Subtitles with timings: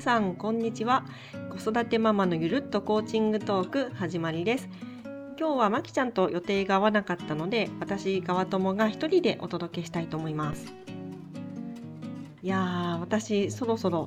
[0.00, 1.04] 皆さんこんにちは。
[1.50, 4.66] 子育てママのゆるっとコーチングトーク始まりです。
[5.38, 10.72] 今日はまきちゃんと予定が合わなかったので私川友が一人でお届けしたいと思います。
[12.42, 14.06] いやー私そろそろ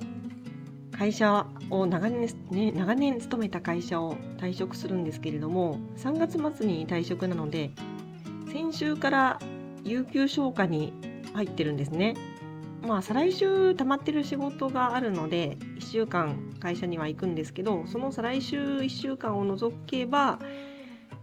[0.98, 7.70] 会社を長年,、ね、長年勤めた会社を退職するんですけれども3月末に退職なので
[8.52, 9.40] 先週から
[9.84, 10.92] 有給消化に
[11.34, 12.16] 入ってるんですね。
[12.86, 20.40] まあ再来週溜まってる仕事があるので1週間会社には行くんですけどその再来週1週間を除けば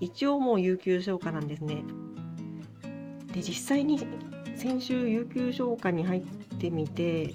[0.01, 1.83] 一応もう有給消化なんですね。
[3.35, 4.01] で実際に
[4.57, 6.23] 先週有給消化に入っ
[6.59, 7.35] てみて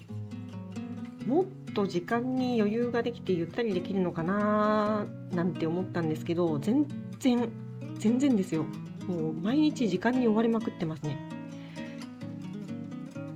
[1.26, 6.86] もっと時間に余裕ができてゆったりできるのかななんて思ったんですけど全
[7.20, 7.50] 然
[7.98, 8.66] 全然ですよ。
[9.08, 11.35] もう毎日時間に追われまくってますね。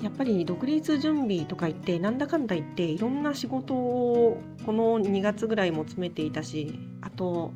[0.02, 7.52] やっぱり独立準備とか言ってなんだかんだ言っていろんな仕事をこの2月ぐらいも詰めていたしあと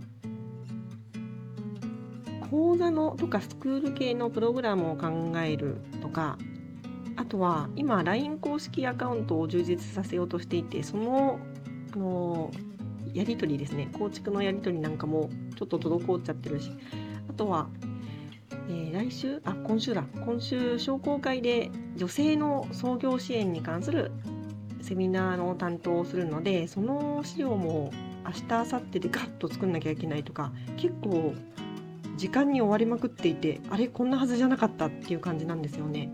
[2.52, 6.38] 講座のとかスクール系のプログラムを考えるとか
[7.16, 11.40] あとは今 LINE 公式アカウントを充実させようとしていてその
[11.94, 12.52] あの
[13.14, 16.72] やり取りですね構築のやり取りなんかもちょっと滞っちゃってるし
[17.30, 17.70] あとは
[18.70, 24.12] えー、来週あ今週だ今週商工会で女性の創業支援に関する
[24.82, 27.92] セミナーの担当をするのでその資料も
[28.26, 31.34] 明日明後日でガッと作んなきゃいけないとか結構
[32.16, 36.12] 時間に追われまくっていてあれこんなはずじゃなかったっていう感じなんですよね。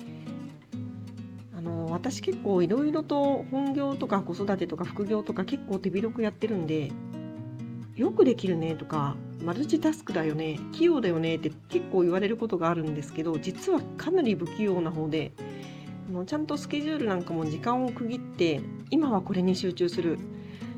[1.56, 6.92] あの私結構いろいろと本業とか子育てとか副業とか結構手広くやってるんで
[8.00, 15.34] よくできるねとかマルチタスクだよね器用だよねって結構言われることがあるんですけど実はかなり不器用な方で
[16.08, 20.18] あのちゃんとスケジュールなんかも時間を区切って今はこれに集中する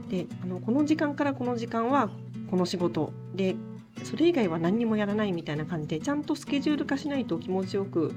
[0.10, 2.10] であのこの時間からこの時間は
[2.50, 3.56] この仕事で
[4.04, 8.16] それ以外は何にもやらないみたいな感じでちゃんとスケジュール化しないと気持ちよく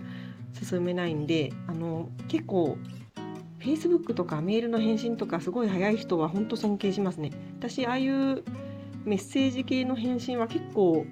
[0.63, 2.79] 進めないんであの結構
[3.61, 7.33] Facebook とかメールの返信とかすごい早い人は本当尊敬しますね。
[7.59, 8.43] 私ああいう
[9.05, 11.05] メッセージ系の返信は結構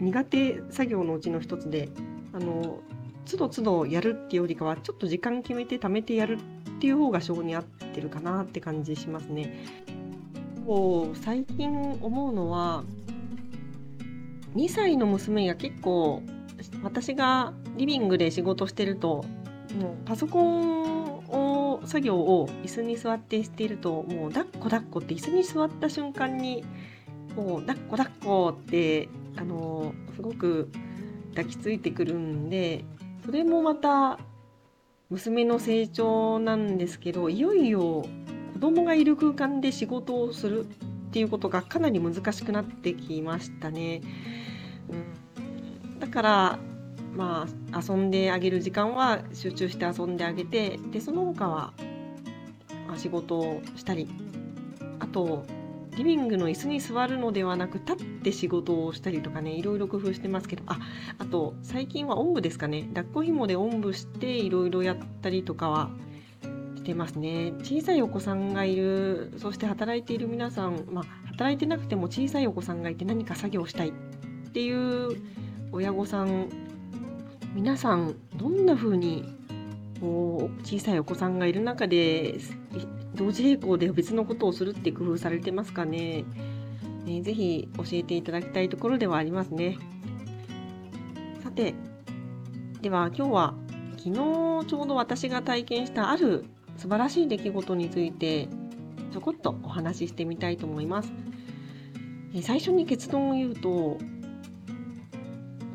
[0.00, 1.88] 苦手作業のうちの一つで
[2.32, 2.80] あの
[3.24, 6.38] 都度都度やるっていうよりかはちょっと時間決めて貯めてやる
[6.76, 9.64] っていう方が性に合ってるかなって感じしますね。
[10.66, 12.84] こう最近思うのは
[14.54, 16.22] 2歳の娘が結構
[16.82, 19.24] 私がリビングで仕事してると
[19.78, 26.64] もうパソコンを作業を椅子に座ってしているともう抱っこ抱っこって椅子に座った瞬間に
[27.36, 30.70] もう抱っこ抱っこってあのすごく
[31.30, 32.84] 抱きついてくるんで
[33.24, 34.18] それもまた
[35.10, 38.04] 娘の成長なんですけどいよいよ
[38.54, 40.68] 子供がいる空間で仕事をするっ
[41.12, 44.00] ていうことがかなり難しくなってきましたね。
[44.88, 46.58] うん、だから
[47.14, 51.72] まあ遊んであげる時間は集中して遊んであげてでその他は、
[52.86, 54.08] まあ、仕事をしたり
[54.98, 55.44] あと
[55.96, 60.62] リビングの椅子に座るのではなく立って仕事をしたりとかねいろいろ工夫してますけど。
[60.66, 60.78] あ
[61.18, 62.82] あと最近はおんぶですかね。
[62.94, 65.90] 抱っこ紐でおんぶしていろいろやったりとかは
[66.76, 67.52] してますね。
[67.62, 73.92] 小さいお子さんがいるそして働いている皆さんまあ働いてなくても小さいお子さんがいて何か作業したいっ
[74.52, 75.16] ていう
[75.72, 76.48] 親御さん
[77.54, 79.24] 皆さんどんな風に
[80.00, 82.38] こう小さいお子さんがいる中で
[83.16, 86.24] 同時並行で別のことをするって工夫されてますかね。
[87.06, 89.78] えー、ぜひ教えていただきたいところではありますね。
[91.42, 91.74] さて、
[92.82, 93.54] では今日は
[93.96, 96.44] 昨日ちょうど私が体験したある
[96.76, 98.48] 素晴らしい出来事について
[99.12, 101.12] ちょこっとお話ししてみたいと思います。
[102.34, 103.98] えー、最初に結論を言うと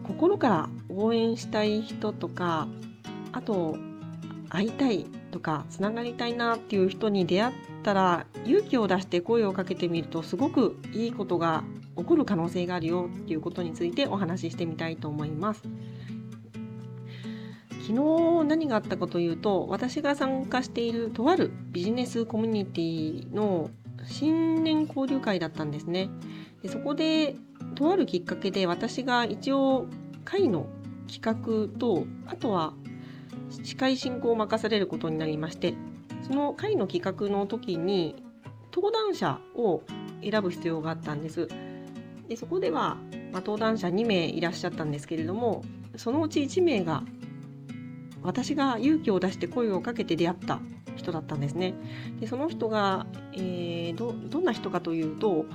[0.03, 2.67] 心から応援したい人とか
[3.32, 3.78] あと
[4.49, 11.63] 会いたいとかつながりたいなっていう人に出会ったら勇気を出して声をかけてみるとすごくいいことが
[11.97, 15.63] 起こる可能性があるよっていうことについてお話ししてみたいと思います。
[17.81, 23.72] 昨日何があったかというと私が参加しているとあるビジネスコミュニティの
[24.05, 26.09] 新年交流会だったんですね。
[26.61, 27.35] でそこで
[27.75, 29.87] とあるきっかけで私が一応
[30.23, 30.67] 会の
[31.11, 32.73] 企画とあとは
[33.51, 35.75] 司会進行を任されることになりまして
[36.27, 38.23] その会の企画の時に
[38.73, 39.83] 登壇者を
[40.23, 41.47] 選ぶ必要があったんです。
[42.27, 42.95] でそこでは、
[43.33, 45.63] まあ、登壇者2名いらっしゃったんですけれども
[45.97, 47.03] そのうち1名が
[48.23, 50.61] 私が勇気を出して声をかけて出会った
[50.95, 51.73] 人だったんですね。
[52.19, 55.45] でその人が、えー、どどんな人かというと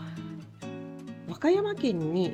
[1.28, 2.32] 和歌山県に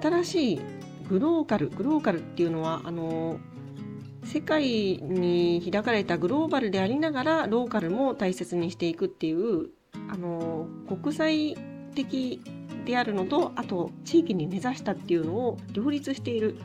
[0.00, 0.60] 新しい
[1.08, 3.38] グローカルグローカルっていうのはあの
[4.24, 9.68] 世界に開かれたグローバルでありながらローカルも大切にしていくっていう
[10.08, 11.56] あの国際
[11.94, 12.40] 的
[12.84, 16.56] であるのとあと地域に根ざしたっていうのを両立している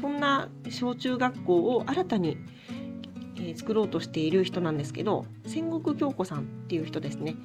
[0.00, 2.36] そんな小中学校を新たに、
[3.36, 7.36] えー、作ろうとしている人なんですけど戦国京子さんっていう人ですね。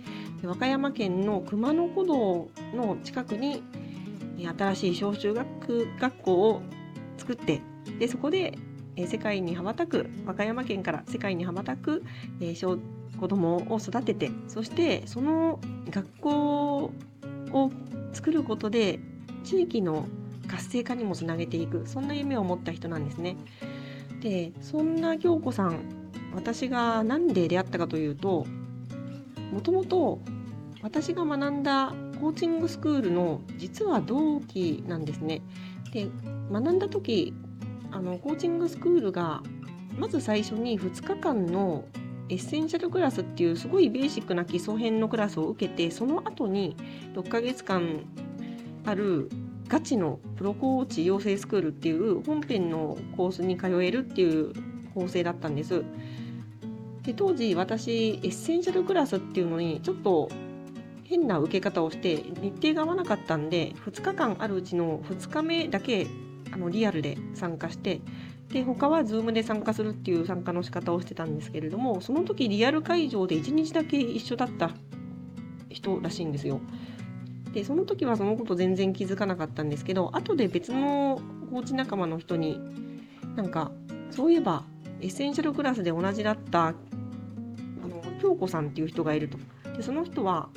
[0.44, 3.64] 和歌山県の熊野古道の近くに
[4.58, 6.62] 新しい小中学学校を
[7.18, 7.62] 作って
[8.00, 8.58] でそこで
[9.00, 12.04] え世界に羽ばたく和歌山県から世界に羽ばたく、
[12.42, 12.78] え小
[13.18, 15.60] 子供を育ててそしてその
[15.90, 16.92] 学校
[17.52, 17.72] を
[18.14, 19.00] 作ることで
[19.44, 20.06] 地域の
[20.48, 23.38] 活性化にもつなげていくそんな夢を持った人なんですね。
[24.22, 25.80] でそんな京子さん
[26.36, 28.46] 私が何で出会ったかというと
[29.52, 30.20] もともと
[30.82, 35.42] 私が学んだコーチングスクールの実は同期なんですね。
[35.94, 36.08] で
[36.52, 37.34] 学んだ時
[37.92, 39.42] あのコーチングスクールが
[39.98, 41.86] まず最初に2日間の
[42.30, 46.78] エッセンシャルクラスっていうすごいベーシックな基礎編のクラスを受けてその後に
[47.16, 48.06] 6ヶ月間
[48.86, 49.30] ある
[49.68, 54.54] ガチのプロコーチ養成スクールっていう本編のコースに通えるっていう
[54.94, 55.84] 構成だったんです。
[57.04, 60.30] で当時私エッセンシャルクラスっていうのにちょっと
[61.04, 66.06] 変な受け方をして日程が合わなかったんで2日間あるうちの2日目だけ
[66.52, 68.02] あのリアルで参加して
[68.50, 74.72] で他は Zoom で参加するっていう参加の仕方をしてたんですけれどもその時リアル会場で1日だけ一緒だった
[75.70, 76.60] 人らしいんですよ。
[77.54, 81.20] でその時はそのこと全然気づかなかったんですけど後で別の
[81.50, 82.60] コーチ仲間の人に
[83.36, 83.72] なんか
[84.12, 84.64] そういえば
[85.02, 89.38] エッセンシャルクラスで同じだったあの京子さんっていう人がいると。
[89.76, 90.50] でその人は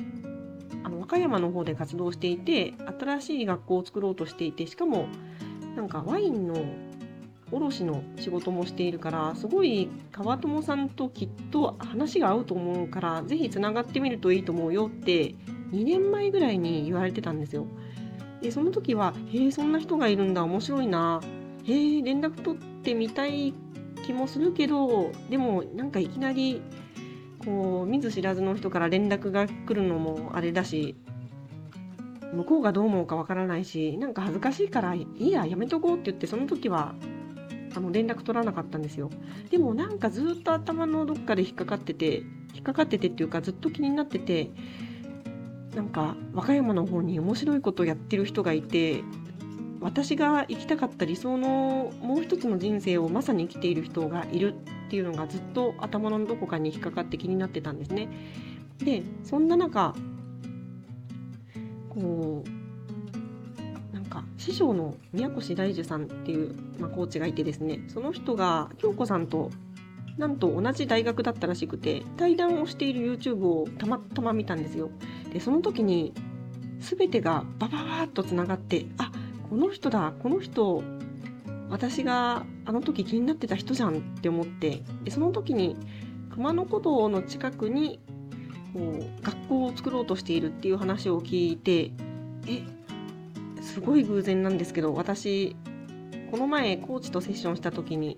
[0.85, 5.07] あの和歌山の方で活動していて新しい学校を作ろうとしていてしかも
[5.77, 6.55] なんかワインの
[7.51, 15.35] 卸の仕事もしているからすごい川友さんときっと話が合うと思うからぜひつながってみるといいと思うよって
[15.73, 17.67] 2年前ぐらいに言われてたんですよ。
[18.41, 21.21] でその時は「へえそんな人がいるんだ面白いな」
[21.65, 23.55] 「へえ連絡取ってみたい
[24.05, 26.61] 気もするけどでもなんかいきなり
[27.45, 30.97] こう見ず知らずの人から連絡が来るのもあれだし
[32.33, 36.95] 向こうがどう思うかわからないしなんか恥ずかしいからいいややめとこうって言ってその時は
[37.75, 39.11] あの連絡取らなかったんですよ
[39.51, 42.23] でもなんかずっと頭のどっかで引っかかってて
[42.55, 44.51] 引っかかっててっていうかずっと気になってて
[45.75, 49.03] なんか和歌山の方に面白いことをやってる人がいて
[49.81, 58.09] 私が生きたかった理想のもう一つの人生をまさに生きている人がいるっていうのがずっと頭のどこかに引っかかって気になってたんですね。
[58.79, 59.95] でそんな中
[61.93, 69.51] こうなんか師匠の宮越大樹さんっていう、まあ、コーチがいてですねその人が京子さんと
[70.17, 74.91] なんと同じ大学だったらしくて対談をしている YouTube をたまたま見たんですよ。
[75.33, 76.13] でその時に
[76.81, 79.11] 全てがバババーッとつながってあ
[79.49, 80.83] この人だこの人
[81.71, 85.77] 私があの時気になってた人じゃんって思ってでその時に
[86.31, 88.01] 熊野古道の近くに
[88.73, 91.93] こう学校を作ろうとしているっていう話を聞いて
[92.47, 92.63] え
[93.61, 95.57] すごい偶然なんですけど私
[96.31, 98.17] この前コーチとセッションした時に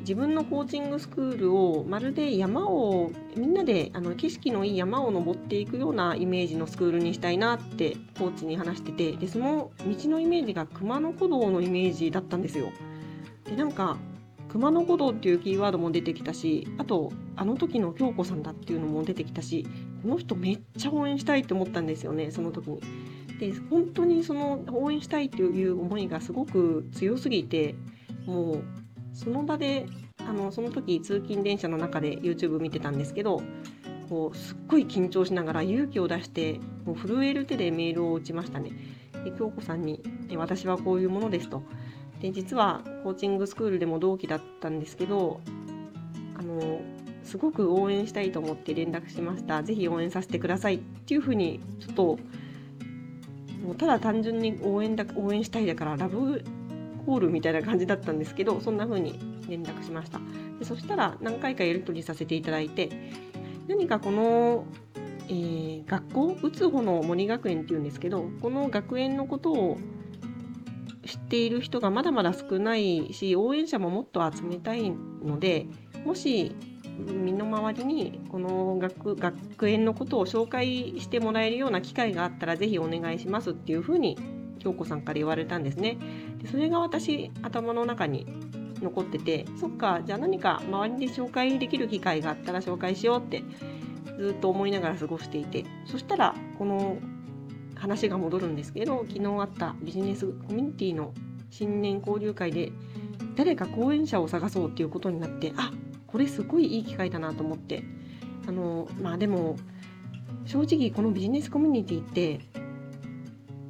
[0.00, 12.68] 自分のコーチングスクールをまるで山をみんなであの景色のいい山を登っていくようなイメージのスクールにしたいなってコーチに話しててでその道のイメージが熊野古道のイメージだったんですよ。
[13.46, 13.96] でなんか
[14.54, 19.66] 熊野古道っていうキーワードも出てきたしあとあの時の京子さんだっていうのも出てきたし
[20.00, 22.80] この人めっちゃ応援したいって思ったんですよねその時に。
[23.40, 27.74] で本当にその応援したいっていう思いがすごく強すぎて
[28.26, 28.62] もう
[29.12, 29.86] その場で
[30.18, 33.42] あのその時通勤電車の中で YouTube 見てたんですけど
[34.08, 38.70] こうすっごい緊張しながら勇気を出してもう震える手でメールを打ちましたね。
[39.24, 40.00] で京子さんに
[40.36, 41.64] 「私はこういうものです」と。
[42.24, 45.42] で実はコーチングスクールでも同期だったんですけど
[46.38, 46.80] あの
[47.22, 49.62] すごく応援したいと思って連絡しました。
[49.62, 52.18] ぜひ応援させてくださいっていうふうにちょっと
[53.62, 56.42] もうただ単純に応援だ応援したいだからラブ
[57.04, 60.18] コールみたいな感じだったんですけどそんな風に連絡しました
[60.58, 62.88] でそしたら何回かやり取りさせていただいて
[63.68, 64.64] 何かこの、
[65.28, 69.78] えー、学校打つ方の森学園っていうんですけどこの学園のことを
[71.14, 75.66] 知っている人がまだまだ少ないし応援者ももっと集めたいので
[76.04, 76.56] もし
[76.98, 84.18] 身の回りにこの学学園のことを紹介してもらえるような機会があったらぜひお願いしますっていうふうに
[84.58, 85.98] 京子さんから言われたんですね。
[86.38, 88.26] でそれが私頭の中に
[88.82, 93.44] 残っててそっかじゃあ何か周りで紹介できる機会があったら紹介しようって
[94.18, 96.98] ずっと思いながら過ごしていてそしたらこの
[97.84, 101.12] 話が戻るんですけど昨日あったビジネスコミュニティの
[101.50, 102.72] 新年交流会で
[103.36, 105.70] 誰か講演者を探そうっていうことになってあ
[106.06, 107.84] これすごいいい機会だなと思って。
[108.46, 109.56] あのまあでも
[110.44, 112.40] 正直このビジネスコミュニティって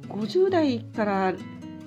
[0.09, 1.33] 50代から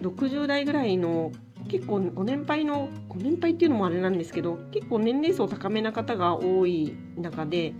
[0.00, 1.32] 60代ぐらいの
[1.68, 7.74] 結構ご年配のご年配っていうのもあれなんですけど結構年齢層高めな方が多い中で、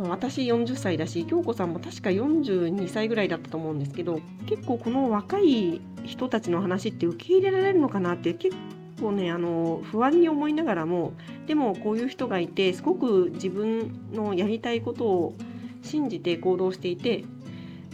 [0.00, 8.56] まあ、私40歳だし京子さんも確か42歳ぐらいだったと思うんですけど結構この若い人たちの話って受け入れられるのかなって結
[8.98, 11.12] 構ねあの不安に思いながらも
[11.46, 15.34] でもこういう人がいてすごく自分のやりたいことを
[15.82, 17.24] 信じて行動していて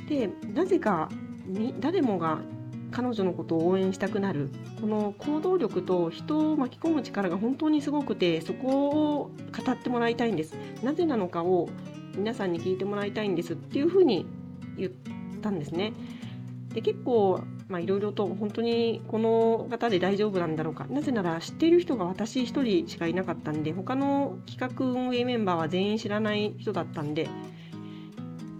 [0.09, 1.09] でなぜか
[1.81, 2.41] 誰もが
[2.93, 4.49] 彼女のことを応援したくなる。
[4.81, 9.31] この行動力と人を巻き込む力が本当にすごくてそこを
[9.65, 10.55] 語ってもらいたいんです。
[10.83, 11.69] なぜなのかを
[12.17, 14.27] 皆さんに聞いてもらいたいんですっていうふうに
[14.77, 14.93] 言っ
[15.43, 15.93] たんですね
[16.73, 27.29] で結構いろいろと本当にこの方で大丈夫なんだろうかなぜなら知っている人が私1人しかいなかったんで他の企画運営メンバーは全員知らない人だったんで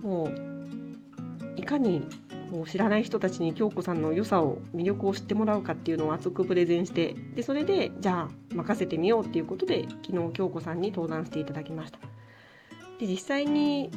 [0.03, 2.07] もういかに
[2.51, 11.99] もう知らない人たちに京子さんの良さを魅力を知ってもらうかっていうのを熱くプレゼンしてでそれでじゃあ任せてみようっていうことで昨日京子さんに登壇していただきました。
[12.99, 13.91] で実際に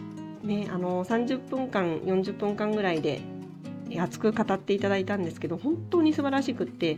[0.44, 3.22] ねあの30分間40分間ぐらいで
[3.98, 6.98] 熱く語っていただいたんですけど本当に素晴らしくって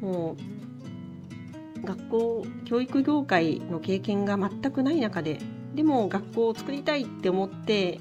[0.00, 5.38] もう学校教育業界の経験が全くない中で
[5.74, 8.00] でも学校を作りたいって思って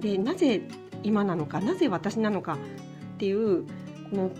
[0.00, 0.62] でなぜ
[1.02, 3.70] 今なのかなぜ私なのかっていうこ
[4.12, 4.30] の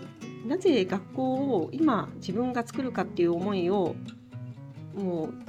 [0.47, 3.95] なぜ学校を今自分が作るかっていう思いを
[4.95, 5.48] もう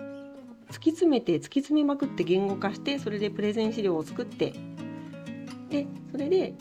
[0.70, 4.54] 突き詰めて突き詰めまくって言語化してそれでプレゼン資料を作って
[5.68, 6.54] でそれで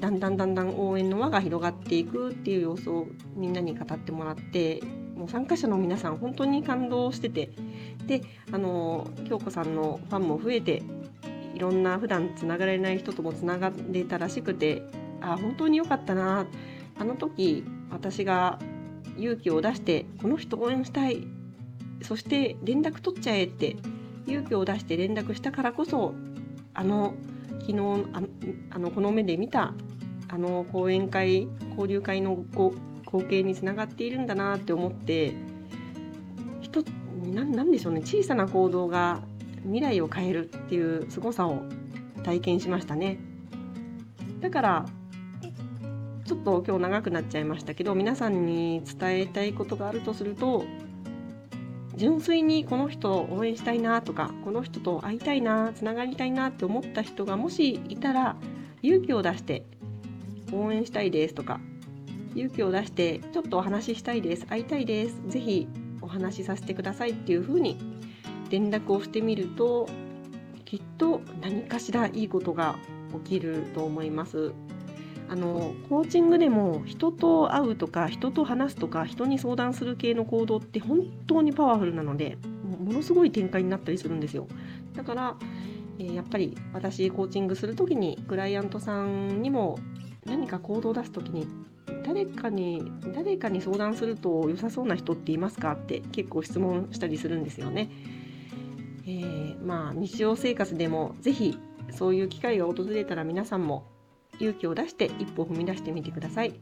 [0.00, 3.06] だんだんだんだん応援の輪が広がっていくっていう様子を
[3.36, 4.82] みんなに語ってもらって
[5.16, 7.50] もう参加者の皆さん本当に感動してて
[8.06, 10.82] であの京子さんのファンも増えて
[11.54, 14.82] いろんな普段つながれない人ともつながれたらしくて
[15.20, 16.46] あ本当に良かったな。
[16.96, 18.58] あの時私が
[19.16, 21.26] 勇気を出してこの人応援したい
[22.04, 23.76] そして連絡取っちゃえって
[24.26, 26.14] 勇気を出して連絡したからこそ
[26.74, 27.14] あの
[27.60, 27.78] 昨日
[28.12, 28.22] あ
[28.70, 29.72] あのこの目で見た
[30.28, 35.34] あの講演会交流会の光景につながっているんだなって思って
[36.60, 36.84] 人
[37.32, 39.22] なんでしょうね小さな行動が
[39.62, 41.62] 未来を変えるっていう凄さを
[42.22, 43.18] 体験しましたね。
[44.40, 44.86] だから
[46.26, 50.64] ちょっと今日長くなっちゃいましたけど皆さんに伝えたいことがあるとすると
[51.96, 58.36] 純粋にこの人を応援したいなとかこの人と会いたいなつながりたいなって思った人がもしいたら
[58.82, 59.64] 勇気を出して
[60.52, 61.60] 応援したいですとか
[62.34, 65.68] 勇気を出してちょっとお話ししたいです会いたいですぜひ
[66.00, 67.78] お話しさせてくださいっていうふうに
[68.50, 69.88] 連絡をしてみると
[70.64, 72.76] きっと何かしらいいことが
[73.24, 74.52] 起きると思います。
[75.28, 82.36] あのコーチングでも人と会うとか人と話すとか人に相談する系の行動って本当にパワフルなので
[82.78, 84.46] ものすごい展開になったりするんですよ
[84.94, 85.36] だから、
[85.98, 89.78] えー、やっぱり私コーチングする時にクライアントさんにも
[90.26, 91.46] 何か行動を出す時に
[92.04, 97.90] 誰かに誰かに相談すると良さそうな人っていますかって結構質問したりするんですよね。
[99.06, 101.58] えー、まあ日常生活でもぜひ
[101.90, 103.86] そういう機会が訪れたら皆さんも
[104.44, 106.54] 勇気を出して一歩踏み出してみてください。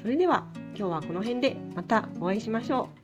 [0.00, 3.03] それでは今日はこの辺でまたお会いしましょう。